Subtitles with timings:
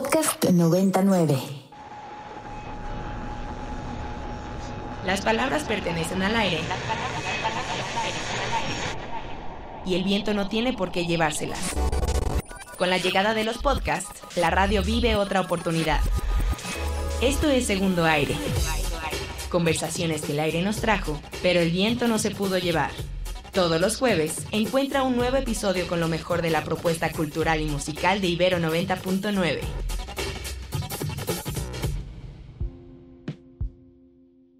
[0.00, 1.36] Podcast 99.
[5.04, 6.60] Las palabras pertenecen al aire.
[9.84, 11.74] Y el viento no tiene por qué llevárselas.
[12.76, 15.98] Con la llegada de los podcasts, la radio vive otra oportunidad.
[17.20, 18.36] Esto es Segundo Aire.
[19.48, 22.92] Conversaciones que el aire nos trajo, pero el viento no se pudo llevar.
[23.58, 27.66] Todos los jueves encuentra un nuevo episodio con lo mejor de la propuesta cultural y
[27.66, 29.58] musical de Ibero 90.9.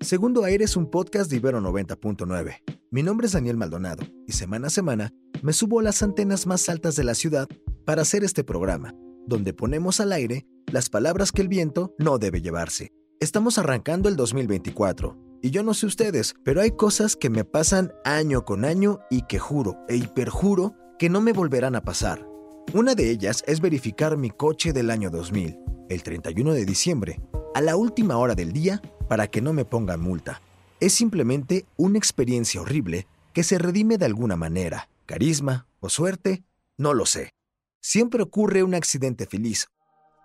[0.00, 2.56] Segundo Aire es un podcast de Ibero 90.9.
[2.90, 6.68] Mi nombre es Daniel Maldonado y semana a semana me subo a las antenas más
[6.68, 7.46] altas de la ciudad
[7.84, 8.96] para hacer este programa,
[9.28, 12.90] donde ponemos al aire las palabras que el viento no debe llevarse.
[13.20, 17.92] Estamos arrancando el 2024 y yo no sé ustedes, pero hay cosas que me pasan
[18.04, 22.26] año con año y que juro e hiperjuro que no me volverán a pasar.
[22.74, 27.20] Una de ellas es verificar mi coche del año 2000, el 31 de diciembre,
[27.54, 30.42] a la última hora del día para que no me pongan multa.
[30.80, 34.88] Es simplemente una experiencia horrible que se redime de alguna manera.
[35.06, 36.44] Carisma o suerte,
[36.76, 37.32] no lo sé.
[37.80, 39.68] Siempre ocurre un accidente feliz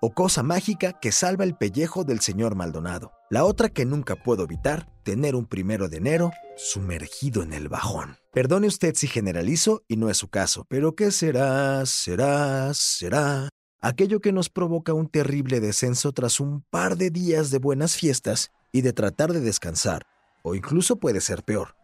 [0.05, 3.13] o cosa mágica que salva el pellejo del señor Maldonado.
[3.29, 8.17] La otra que nunca puedo evitar, tener un primero de enero sumergido en el bajón.
[8.33, 13.47] Perdone usted si generalizo y no es su caso, pero ¿qué será, será, será?
[13.79, 18.51] Aquello que nos provoca un terrible descenso tras un par de días de buenas fiestas
[18.73, 20.05] y de tratar de descansar,
[20.41, 21.77] o incluso puede ser peor,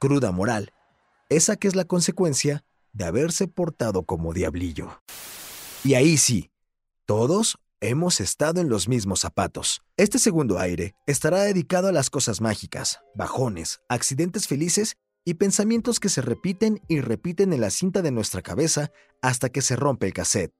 [0.00, 0.72] cruda moral,
[1.28, 5.00] esa que es la consecuencia de haberse portado como diablillo.
[5.84, 6.49] Y ahí sí,
[7.10, 9.82] todos hemos estado en los mismos zapatos.
[9.96, 14.94] Este segundo aire estará dedicado a las cosas mágicas, bajones, accidentes felices
[15.24, 19.60] y pensamientos que se repiten y repiten en la cinta de nuestra cabeza hasta que
[19.60, 20.52] se rompe el cassette.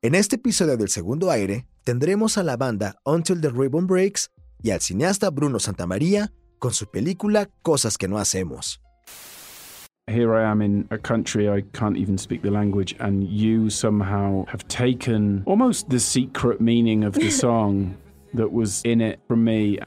[0.00, 4.30] En este episodio del segundo aire tendremos a la banda Until the Ribbon Breaks
[4.62, 8.80] y al cineasta Bruno Santamaría con su película Cosas que no hacemos.
[10.08, 14.46] Here I am in a country I can't even speak the language, and you somehow
[14.46, 17.94] have taken almost the secret meaning of the song
[18.32, 19.78] that was in it from me.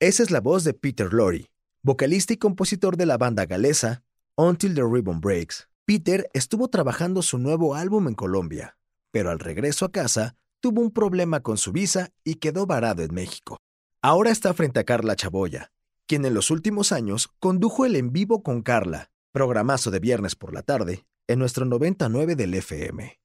[0.00, 1.46] Esa es la voz de Peter Lorre,
[1.84, 4.02] vocalista y compositor de la banda galesa
[4.36, 5.68] Until the Ribbon Breaks.
[5.86, 8.76] Peter estuvo trabajando su nuevo álbum en Colombia,
[9.12, 13.14] pero al regreso a casa tuvo un problema con su visa y quedó varado en
[13.14, 13.58] México.
[14.02, 15.70] Ahora está frente a Carla Chaboya,
[16.06, 20.52] quien en los últimos años condujo el en vivo con Carla, programazo de viernes por
[20.52, 23.18] la tarde, en nuestro 99 del FM.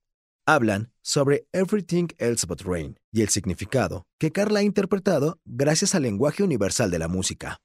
[0.48, 6.04] Hablan sobre Everything Else But Rain y el significado que Carla ha interpretado gracias al
[6.04, 7.58] lenguaje universal de la música.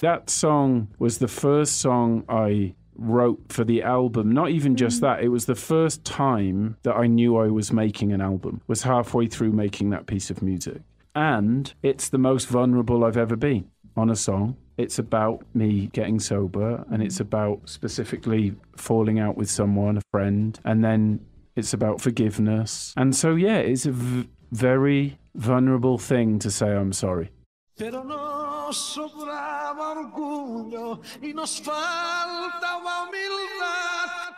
[0.00, 4.32] That song was the first song I wrote for the album.
[4.32, 8.12] Not even just that, it was the first time that I knew I was making
[8.12, 8.60] an album.
[8.66, 10.82] Was halfway through making that piece of music.
[11.14, 13.66] And it's the most vulnerable I've ever been
[13.96, 14.56] on a song.
[14.76, 20.58] It's about me getting sober and it's about specifically falling out with someone, a friend,
[20.64, 21.20] and then
[21.56, 22.94] it's about forgiveness.
[22.96, 27.30] And so, yeah, it's a v- very vulnerable thing to say I'm sorry.
[27.76, 34.34] Pero nos sobraba orgullo y nos faltaba humildad.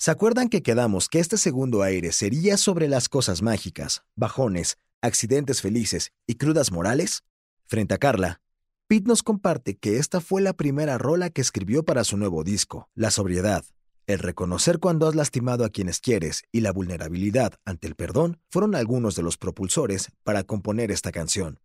[0.00, 5.60] ¿Se acuerdan que quedamos que este segundo aire sería sobre las cosas mágicas, bajones, accidentes
[5.60, 7.24] felices y crudas morales?
[7.66, 8.40] Frente a Carla,
[8.88, 12.88] Pete nos comparte que esta fue la primera rola que escribió para su nuevo disco.
[12.94, 13.62] La sobriedad,
[14.06, 18.74] el reconocer cuando has lastimado a quienes quieres y la vulnerabilidad ante el perdón fueron
[18.74, 21.58] algunos de los propulsores para componer esta canción.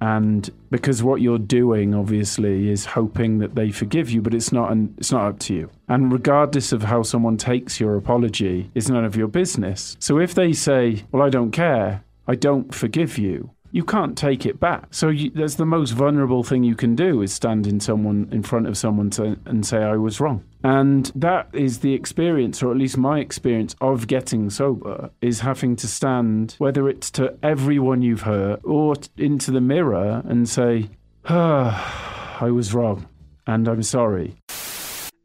[0.00, 4.70] and because what you're doing obviously is hoping that they forgive you but it's not
[4.70, 8.90] an, it's not up to you and regardless of how someone takes your apology is
[8.90, 13.16] none of your business so if they say well i don't care i don't forgive
[13.16, 16.94] you you can't take it back so you, that's the most vulnerable thing you can
[16.94, 20.42] do is stand in someone in front of someone to, and say i was wrong
[20.64, 25.76] and that is the experience or at least my experience of getting sober is having
[25.76, 30.88] to stand whether it's to everyone you've hurt or t- into the mirror and say
[31.28, 33.06] ah, i was wrong
[33.46, 34.36] and i'm sorry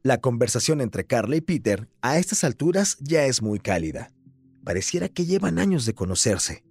[0.03, 4.09] La conversación entre Carla y Peter a estas alturas ya es muy cálida.
[4.63, 6.63] Pareciera que llevan años de conocerse.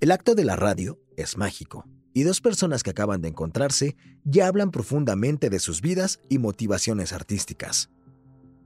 [0.00, 4.46] El acto de la radio es mágico, y dos personas que acaban de encontrarse ya
[4.46, 7.90] hablan profundamente de sus vidas y motivaciones artísticas.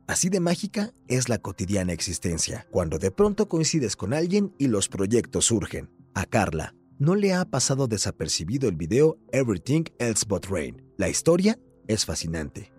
[0.06, 4.88] Así de mágica es la cotidiana existencia, cuando de pronto coincides con alguien y los
[4.88, 5.90] proyectos surgen.
[6.14, 10.82] A Carla no le ha pasado desapercibido el video Everything Else But Rain.
[10.96, 12.72] La historia es fascinante.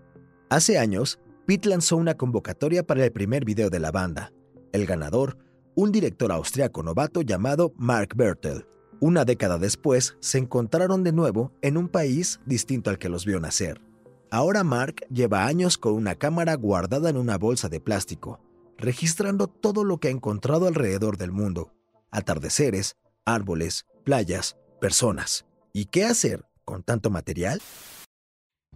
[0.50, 4.33] Hace años, Pete lanzó una convocatoria para el primer video de la banda.
[4.72, 5.38] El ganador
[5.80, 8.65] un director austriaco novato llamado Mark Bertel.
[9.01, 13.40] Una década después, se encontraron de nuevo en un país distinto al que los vio
[13.40, 13.81] nacer.
[14.30, 18.40] Ahora Mark lleva años con una cámara guardada en una bolsa de plástico,
[18.78, 21.72] registrando todo lo que ha encontrado alrededor del mundo.
[22.12, 25.46] Atardeceres, árboles, playas, personas.
[25.74, 27.62] ¿Y qué hacer con tanto material?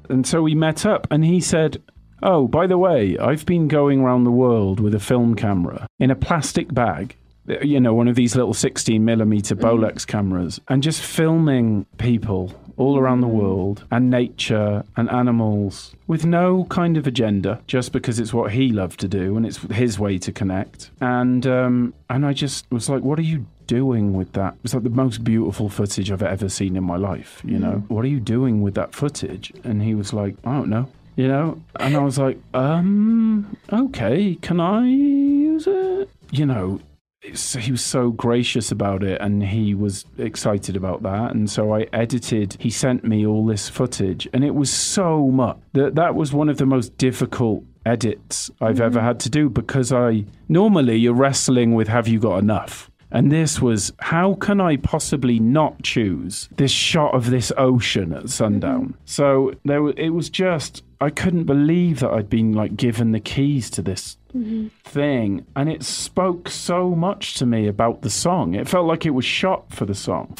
[0.09, 1.81] And so we met up, and he said,
[2.21, 6.09] Oh, by the way, I've been going around the world with a film camera in
[6.09, 7.17] a plastic bag,
[7.61, 12.97] you know, one of these little 16 millimeter Bolex cameras, and just filming people all
[12.97, 18.33] around the world and nature and animals with no kind of agenda, just because it's
[18.33, 20.89] what he loved to do and it's his way to connect.
[20.99, 24.55] And um, and I just was like, what are you doing with that?
[24.63, 27.41] It's like the most beautiful footage I've ever seen in my life.
[27.45, 29.53] You know, what are you doing with that footage?
[29.63, 30.89] And he was like, I don't know.
[31.15, 36.09] You know, and I was like, um, okay, can I use it?
[36.31, 36.81] You know,
[37.23, 41.33] it's- he was so gracious about it and he was excited about that.
[41.33, 45.57] And so i edited he sent me all this footage and it was so much
[45.73, 49.03] that that was one of the most difficult edits i've ever mm.
[49.03, 53.61] had to do because i normally you're wrestling with have you got enough and this
[53.61, 58.81] was how can I possibly not choose this shot of this ocean at sundown?
[58.81, 59.05] Mm-hmm.
[59.05, 63.69] So there, it was just I couldn't believe that I'd been like given the keys
[63.71, 64.67] to this mm-hmm.
[64.83, 68.55] thing, and it spoke so much to me about the song.
[68.55, 70.35] It felt like it was shot for the song.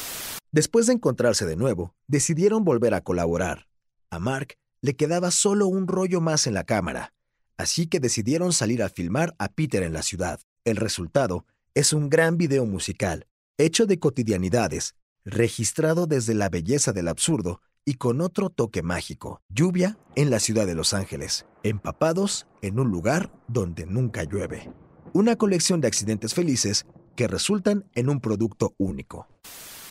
[0.52, 3.66] Después de encontrarse de nuevo, decidieron volver a colaborar.
[4.10, 7.12] A Mark le quedaba solo un rollo más en la cámara,
[7.56, 10.40] así que decidieron salir a filmar a Peter en la ciudad.
[10.64, 11.44] El resultado
[11.74, 13.26] es un gran video musical,
[13.58, 14.94] hecho de cotidianidades,
[15.24, 19.42] registrado desde la belleza del absurdo y con otro toque mágico.
[19.48, 24.70] Lluvia en la ciudad de Los Ángeles, empapados en un lugar donde nunca llueve.
[25.14, 26.86] Una colección de accidentes felices
[27.16, 29.26] que resultan en un producto único.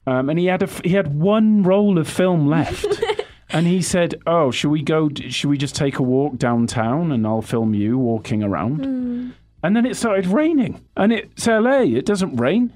[0.05, 2.87] Um, and he had a f he had one roll of film left.
[3.51, 5.09] And he said, "Oh, should we go?
[5.29, 9.33] Should we just take a walk downtown, and I'll film you walking around?"
[9.63, 11.83] And then it started raining, and it's LA.
[11.83, 12.73] It doesn't rain.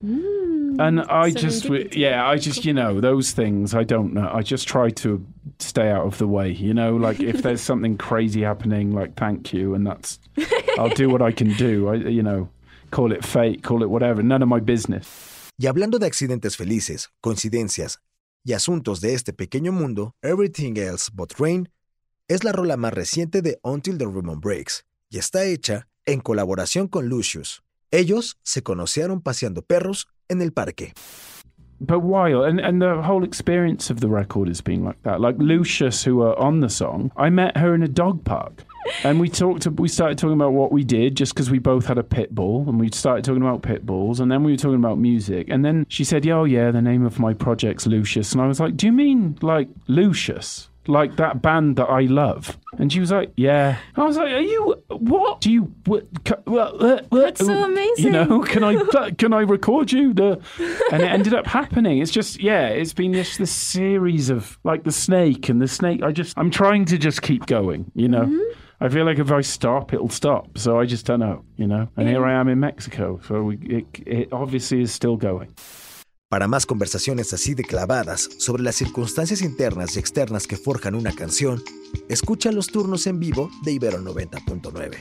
[0.00, 3.74] Hmm, and I just, yeah, I just, you know, those things.
[3.74, 4.30] I don't know.
[4.32, 5.26] I just try to
[5.58, 6.52] stay out of the way.
[6.52, 10.20] You know, like if there's something crazy happening, like thank you, and that's,
[10.78, 11.88] I'll do what I can do.
[11.88, 12.48] I, you know,
[12.92, 14.22] call it fate, call it whatever.
[14.22, 15.50] None of my business.
[15.60, 17.98] Y hablando de accidentes felices, coincidencias
[18.44, 21.68] y asuntos de este pequeño mundo, Everything Else But Rain
[22.28, 26.88] es la rola más reciente de Until the Rhythm Breaks y está hecha en colaboración
[26.88, 27.62] con Lucius.
[27.90, 30.94] Ellos se conocieron paseando perros en el parque.
[31.80, 35.20] but wild and and the whole experience of the record has been like that.
[35.20, 38.64] Like lucius who are on the song i met her in a dog park.
[39.04, 41.98] And we talked we started talking about what we did just because we both had
[41.98, 44.76] a pit bull and we started talking about pit bulls and then we were talking
[44.76, 45.48] about music.
[45.50, 48.32] And then she said yeah, oh yeah the name of my project's lucius.
[48.32, 52.58] And i was like do you mean like lucius like that band that I love.
[52.78, 55.40] And she was like, "Yeah." I was like, "Are you what?
[55.40, 56.06] Do you what?
[56.46, 58.04] what- what- what- That's so amazing.
[58.06, 60.40] You know, can I can I record you?" The
[60.92, 61.98] and it ended up happening.
[61.98, 66.02] It's just yeah, it's been just this series of like the snake and the snake.
[66.02, 67.90] I just I'm trying to just keep going.
[67.94, 68.22] You know.
[68.22, 68.60] Mm-hmm.
[68.80, 70.56] I feel like if I stop, it'll stop.
[70.56, 71.88] So I just don't know, you know.
[71.96, 75.52] And here I am in Mexico, so we, it, it obviously is still going.
[76.28, 81.14] Para más conversaciones así de clavadas sobre las circunstancias internas y externas que forjan una
[81.14, 81.62] canción,
[82.10, 84.98] escucha los turnos en vivo de Ibero 90.9.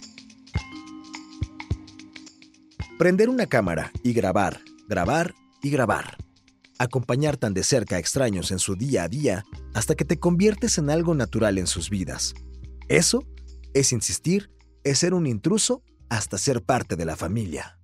[2.97, 6.15] Prender una cámara y grabar, grabar y grabar.
[6.79, 9.43] Acompañar tan de cerca a extraños en su día a día
[9.73, 12.35] hasta que te conviertes en algo natural en sus vidas.
[12.87, 13.25] Eso
[13.73, 14.49] es insistir,
[14.85, 17.76] es ser un intruso hasta ser parte de la familia.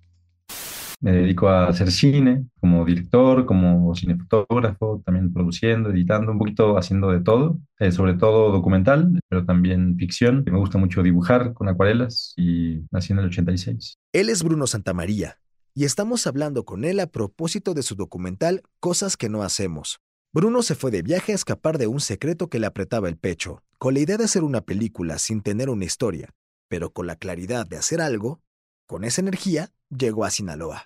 [1.04, 7.10] Me dedico a hacer cine como director, como cinefotógrafo, también produciendo, editando, un poquito haciendo
[7.10, 10.44] de todo, eh, sobre todo documental, pero también ficción.
[10.50, 13.98] Me gusta mucho dibujar con acuarelas y nací en el 86.
[14.14, 15.36] Él es Bruno Santamaría
[15.74, 20.00] y estamos hablando con él a propósito de su documental Cosas que no hacemos.
[20.32, 23.62] Bruno se fue de viaje a escapar de un secreto que le apretaba el pecho,
[23.76, 26.30] con la idea de hacer una película sin tener una historia,
[26.68, 28.40] pero con la claridad de hacer algo,
[28.86, 30.84] con esa energía llegó a Sinaloa.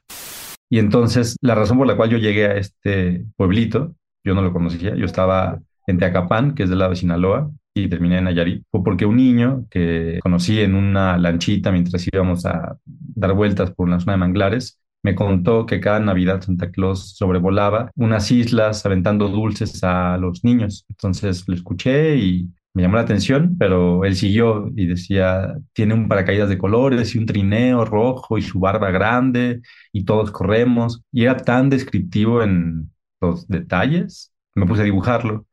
[0.70, 4.52] Y entonces la razón por la cual yo llegué a este pueblito, yo no lo
[4.52, 8.64] conocía, yo estaba en Teacapán, que es del lado de Sinaloa, y terminé en Nayarit,
[8.70, 13.88] fue porque un niño que conocí en una lanchita mientras íbamos a dar vueltas por
[13.88, 19.28] la zona de manglares, me contó que cada Navidad Santa Claus sobrevolaba unas islas aventando
[19.28, 20.84] dulces a los niños.
[20.88, 26.06] Entonces lo escuché y me llamó la atención, pero él siguió y decía, tiene un
[26.08, 31.02] paracaídas de colores y un trineo rojo y su barba grande y todos corremos.
[31.10, 35.46] Y era tan descriptivo en los detalles, me puse a dibujarlo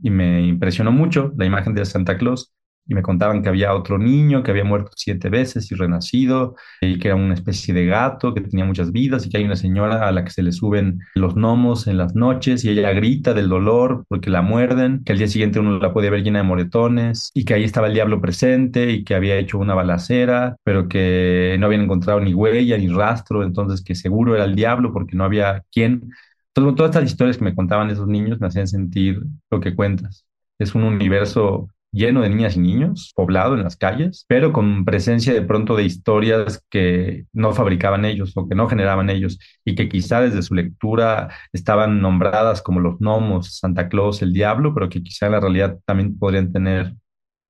[0.00, 2.52] y me impresionó mucho la imagen de Santa Claus
[2.88, 6.98] y me contaban que había otro niño que había muerto siete veces y renacido, y
[6.98, 10.06] que era una especie de gato que tenía muchas vidas, y que hay una señora
[10.08, 13.48] a la que se le suben los gnomos en las noches y ella grita del
[13.48, 17.30] dolor porque la muerden, que al día siguiente uno la puede ver llena de moretones,
[17.34, 21.56] y que ahí estaba el diablo presente y que había hecho una balacera, pero que
[21.58, 25.24] no habían encontrado ni huella ni rastro, entonces que seguro era el diablo porque no
[25.24, 26.10] había quién.
[26.54, 30.26] Entonces, todas estas historias que me contaban esos niños me hacían sentir lo que cuentas.
[30.58, 35.32] Es un universo lleno de niñas y niños, poblado en las calles, pero con presencia
[35.32, 39.88] de pronto de historias que no fabricaban ellos o que no generaban ellos y que
[39.88, 45.02] quizá desde su lectura estaban nombradas como los gnomos, Santa Claus, el diablo, pero que
[45.02, 46.94] quizá en la realidad también podrían tener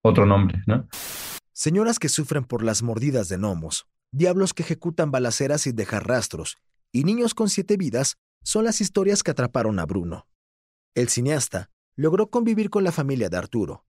[0.03, 0.87] otro nombre, ¿no?
[1.53, 6.57] Señoras que sufren por las mordidas de gnomos, diablos que ejecutan balaceras sin dejar rastros,
[6.93, 10.29] y niños con siete vidas son las historias que atraparon a Bruno.
[10.95, 13.85] El cineasta logró convivir con la familia de Arturo,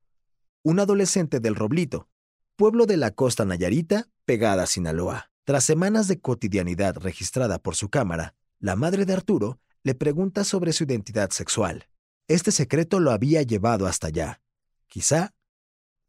[0.67, 2.09] un adolescente del Roblito,
[2.57, 5.31] pueblo de la costa Nayarita, pegada a Sinaloa.
[5.45, 10.73] Tras semanas de cotidianidad registrada por su cámara, la madre de Arturo le pregunta sobre
[10.73, 11.85] su identidad sexual.
[12.27, 14.41] Este secreto lo había llevado hasta allá.
[14.87, 15.33] Quizá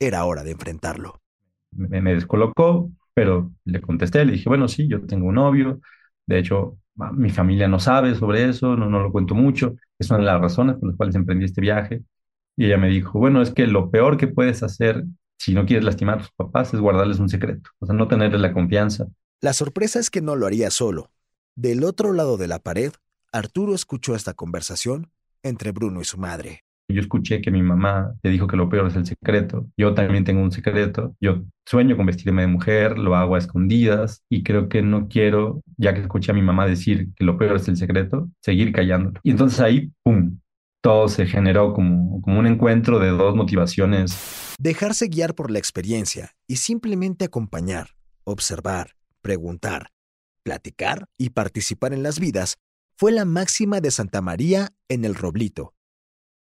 [0.00, 1.21] era hora de enfrentarlo.
[1.71, 5.81] Me, descolocó, pero le contesté, le dije, bueno, sí, yo tengo un novio.
[6.27, 6.79] De hecho,
[7.12, 9.77] mi familia no sabe sobre eso, no, no lo cuento mucho.
[10.00, 12.03] Es una de las razones por las cuales emprendí este viaje.
[12.59, 15.05] Y ella me dijo, bueno, es que lo peor que puedes hacer
[15.38, 18.41] si no quieres lastimar a tus papás es guardarles un secreto, o sea, no tenerles
[18.41, 19.07] la confianza.
[19.41, 21.12] La sorpresa es que no lo haría solo.
[21.55, 22.93] Del otro lado de la pared,
[23.33, 25.12] Arturo escuchó esta conversación
[25.45, 26.65] entre Bruno y su madre.
[26.91, 29.69] Yo escuché que mi mamá te dijo que lo peor es el secreto.
[29.77, 31.15] Yo también tengo un secreto.
[31.21, 35.62] Yo sueño con vestirme de mujer, lo hago a escondidas y creo que no quiero,
[35.77, 39.12] ya que escuché a mi mamá decir que lo peor es el secreto, seguir callando.
[39.23, 40.38] Y entonces ahí, ¡pum!
[40.88, 44.54] Todo se generó como, como un encuentro de dos motivaciones.
[44.59, 47.90] Dejarse guiar por la experiencia y simplemente acompañar,
[48.25, 49.92] observar, preguntar,
[50.42, 52.57] platicar y participar en las vidas
[52.97, 55.75] fue la máxima de Santa María en el Roblito.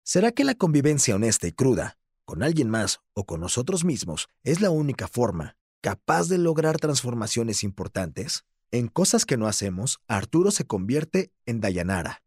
[0.04, 4.60] ¿Será que la convivencia honesta y cruda, con alguien más o con nosotros mismos, es
[4.60, 8.44] la única forma capaz de lograr transformaciones importantes?
[8.70, 12.22] En cosas que no hacemos, Arturo se convierte en Dayanara,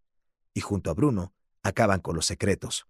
[0.54, 1.34] y junto a Bruno,
[1.70, 2.86] acaban con los secretos.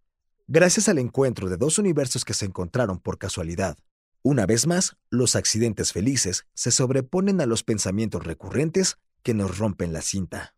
[0.48, 3.78] Gracias al encuentro de dos universos que se encontraron por casualidad,
[4.22, 9.94] una vez más, los accidentes felices se sobreponen a los pensamientos recurrentes que nos rompen
[9.94, 10.56] la cinta.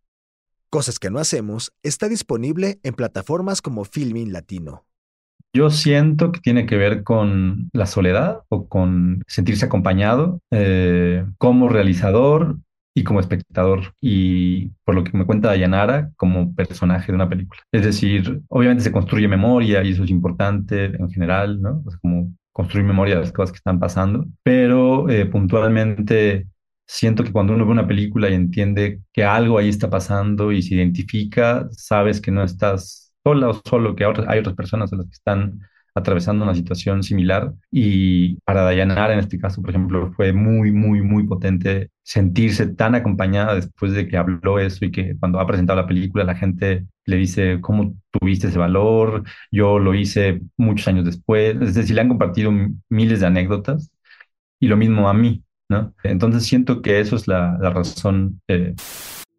[0.72, 4.86] Cosas que no hacemos está disponible en plataformas como Filming Latino.
[5.54, 11.70] Yo siento que tiene que ver con la soledad o con sentirse acompañado eh, como
[11.70, 12.58] realizador
[12.94, 17.62] y como espectador y por lo que me cuenta Dayanara como personaje de una película.
[17.72, 21.84] Es decir, obviamente se construye memoria y eso es importante en general, ¿no?
[22.02, 26.48] Como construir memoria de las cosas que están pasando, pero eh, puntualmente
[26.86, 30.62] siento que cuando uno ve una película y entiende que algo ahí está pasando y
[30.62, 35.06] se identifica, sabes que no estás sola o solo, que hay otras personas a las
[35.06, 35.62] que están
[35.94, 41.02] atravesando una situación similar y para Dayanara en este caso, por ejemplo, fue muy, muy,
[41.02, 45.82] muy potente sentirse tan acompañada después de que habló eso y que cuando ha presentado
[45.82, 49.24] la película la gente le dice, ¿cómo tuviste ese valor?
[49.52, 52.52] Yo lo hice muchos años después, es decir, le han compartido
[52.90, 53.92] miles de anécdotas
[54.60, 55.94] y lo mismo a mí, ¿no?
[56.04, 58.42] Entonces siento que eso es la, la razón.
[58.48, 58.76] Eh,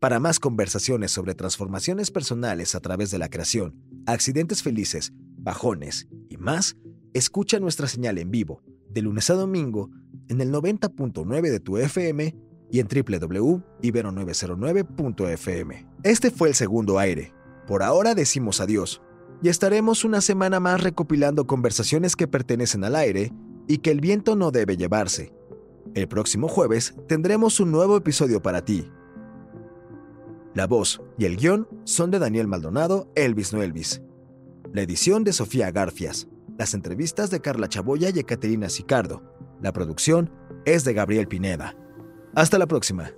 [0.01, 6.37] para más conversaciones sobre transformaciones personales a través de la creación, accidentes felices, bajones y
[6.37, 6.77] más,
[7.15, 9.91] escucha nuestra señal en vivo de lunes a domingo
[10.29, 12.35] en el 90.9 de tu FM
[12.71, 15.89] y en www.ibero909.fm.
[16.03, 17.35] Este fue el segundo aire.
[17.67, 19.03] Por ahora decimos adiós
[19.43, 23.33] y estaremos una semana más recopilando conversaciones que pertenecen al aire
[23.67, 25.33] y que el viento no debe llevarse.
[25.95, 28.91] El próximo jueves tendremos un nuevo episodio para ti.
[30.55, 34.03] La voz y el guion son de Daniel Maldonado, Elvis no Elvis.
[34.73, 36.29] La edición de Sofía Garfias.
[36.57, 39.23] Las entrevistas de Carla Chaboya y Ecaterina Sicardo.
[39.61, 40.31] La producción
[40.65, 41.77] es de Gabriel Pineda.
[42.35, 43.11] Hasta la próxima.